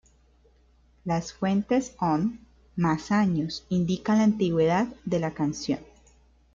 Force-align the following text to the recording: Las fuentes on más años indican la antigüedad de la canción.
Las 1.05 1.31
fuentes 1.31 1.93
on 1.99 2.39
más 2.75 3.11
años 3.11 3.67
indican 3.69 4.17
la 4.17 4.23
antigüedad 4.23 4.87
de 5.05 5.19
la 5.19 5.29
canción. 5.35 5.79